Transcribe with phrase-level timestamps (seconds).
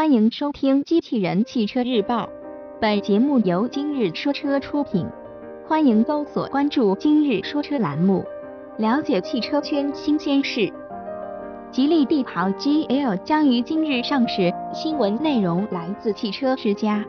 [0.00, 2.24] 欢迎收听《机器人汽车日报》，
[2.80, 5.06] 本节目由今日说车出品。
[5.66, 8.24] 欢迎搜索关注“今日说车”栏目，
[8.78, 10.72] 了解汽车圈新鲜事。
[11.70, 17.04] 吉利帝豪 GL 将于今日上市，新闻内容来自汽车之家。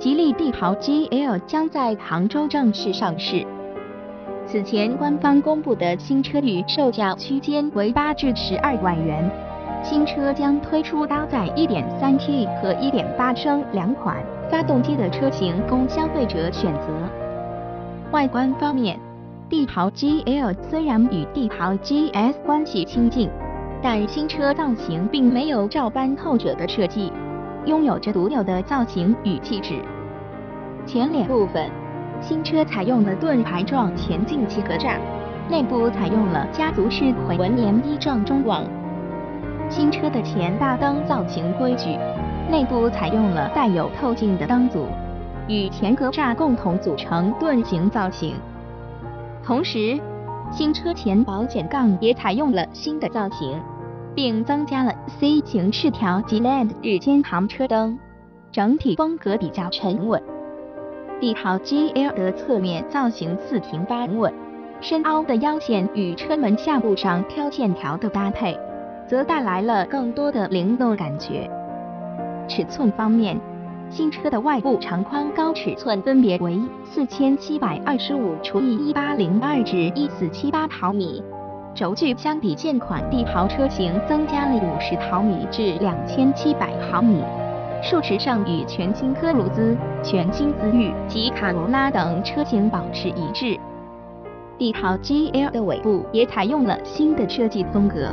[0.00, 3.46] 吉利帝豪 GL 将在杭州正式上市。
[4.48, 9.30] 此前官方公布的新车预售价区间为八至十二万元。
[9.82, 14.16] 新车将推出搭载 1.3T 和1.8升两款
[14.48, 16.88] 发动机的车型供消费者选择。
[18.12, 18.98] 外观方面，
[19.48, 23.28] 帝豪 GL 虽然与帝豪 GS 关系亲近，
[23.82, 27.12] 但新车造型并没有照搬后者的设计，
[27.66, 29.80] 拥有着独有的造型与气质。
[30.86, 31.68] 前脸部分，
[32.20, 34.96] 新车采用了盾牌状前进气格栅，
[35.50, 38.64] 内部采用了家族式回纹连衣状中网。
[39.68, 41.96] 新车的前大灯造型规矩，
[42.50, 44.86] 内部采用了带有透镜的灯组，
[45.48, 48.34] 与前格栅共同组成盾形造型。
[49.42, 49.98] 同时，
[50.50, 53.58] 新车前保险杠也采用了新的造型，
[54.14, 57.98] 并增加了 C 型饰条及 LED 日间行车灯，
[58.50, 60.22] 整体风格比较沉稳。
[61.18, 64.32] 帝豪 GL 的侧面造型四平八稳，
[64.80, 68.58] 深凹的腰线与车门下部上挑线条的搭配。
[69.12, 71.46] 则带来了更多的灵动感觉。
[72.48, 73.38] 尺寸方面，
[73.90, 81.22] 新车的外部长宽高尺寸分别为四千七百二十五除以一八零二至一四七八毫米，
[81.74, 87.22] 轴距相比现款帝豪车型增加了五十毫米至两千七百毫米。
[87.82, 93.60] 数值上与全新科鲁兹、全新思域及卡罗拉等车型保持一致。
[94.56, 98.10] 帝豪 GL 的尾部也采用了新的设计风格。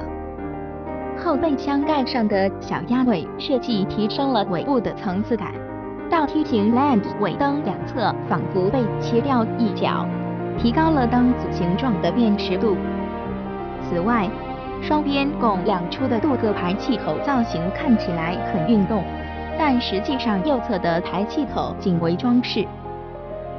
[1.23, 5.53] 后备箱盖上的小鸭尾设计提升了尾部的层次感，
[6.09, 10.07] 倒梯形 LED 尾灯两侧仿佛被切掉一角，
[10.57, 12.75] 提高了灯组形状的辨识度。
[13.83, 14.29] 此外，
[14.81, 19.03] 双边共两出的镀铬排气口造型看起来很运动，
[19.57, 22.65] 但实际上右侧的排气口仅为装饰。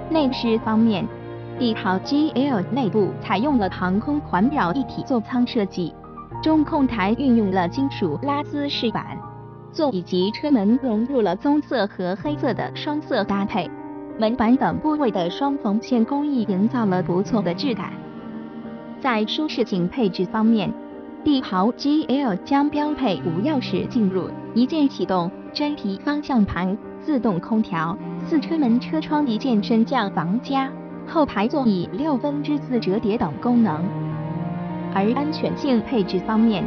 [0.08, 1.06] 内饰方面，
[1.58, 5.94] 帝豪 GL 内部采用了航空环绕一体座舱设计。
[6.42, 9.18] 中控台运用了金属拉丝饰板，
[9.72, 13.70] 座椅及车门融入了棕色和黑色的双色搭配，
[14.18, 17.92] 门板等部位的双缝线工艺营造了不错的质感。
[19.00, 20.72] 在舒适性配置方面，
[21.22, 30.70] 帝豪 GL 将标配无钥匙进入、一键启动、真皮方向盘、自动空调、四车门车窗一键升降防夹、
[31.06, 33.84] 后排座椅六分之四折叠等功能。
[34.94, 36.64] 而安全性配置方面，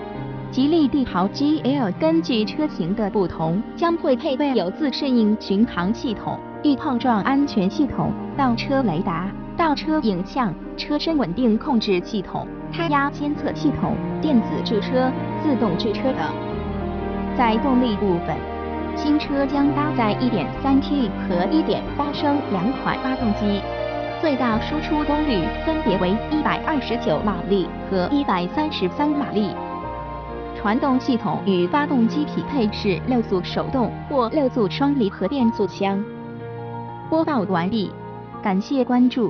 [0.51, 15.11] 吉利帝豪 GL 根据车型的不同，将会配备有自适应巡航系统、预碰撞安全系统、倒车雷达、倒车影像、车身稳定控制系统、胎压监测系统、电子驻车、
[15.41, 16.19] 自动驻车等。
[17.35, 18.37] 在动力部分，
[18.95, 23.59] 新车将搭载 1.3T 和1.8升两款发动机。
[24.23, 29.49] 最大输出功率分别为一百二十九马力和一百三十三马力。
[30.55, 36.01] 传动系统与发动机匹配是六速手动或六速双离合变速箱。
[37.09, 37.91] 播报完毕，
[38.41, 39.29] 感谢关注。